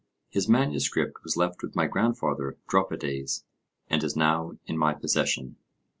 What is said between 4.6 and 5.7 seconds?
in my possession...